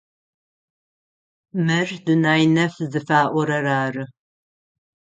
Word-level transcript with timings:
Мыр 1.65 1.89
Дунай 2.05 2.43
нэф 2.55 2.73
зыфаӏорэр 2.91 3.65
ары. 3.81 4.03